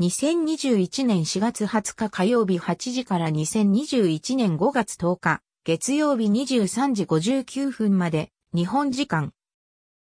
[0.00, 9.32] 2021年4月20日火曜日8時から2021年5月10日月曜日23時59分まで日本時間。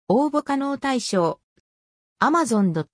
[0.08, 1.40] 応募可能対象。
[2.22, 2.92] amazon.co.jp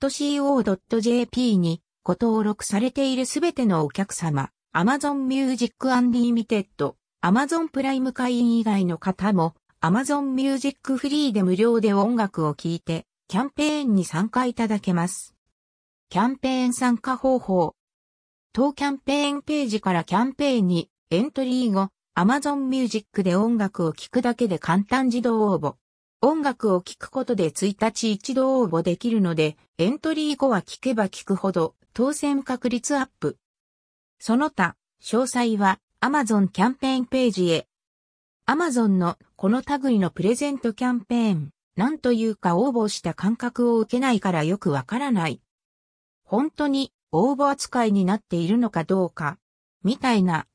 [1.58, 4.52] にご登録されているすべてのお客様。
[4.72, 15.34] Amazon Music Unlimited、Amazon プライム会員以外の方も、Amazon Music Free で無料で音楽を聴いて、キャンペーンに参加いただけます。
[16.10, 17.74] キャンペーン参加方法。
[18.54, 25.78] 当キャンペーンページからキャンペーンにエントリー後、Amazon Music で音楽を聴くだけで簡単自動応募。
[26.22, 33.38] 音楽を聴くことで1日一度応募できるので、エントリー後は聴けば聴くほど当選確率アップ。
[34.20, 37.68] その他、詳細は Amazon キャンペーンページへ。
[38.46, 45.42] Amazon のこの類のプレゼントキャンペーン、なんというか応募した感覚を受けないからよくわからない。
[46.24, 49.38] 本当に応募扱いになっているのかどうか、
[49.84, 50.48] みたいな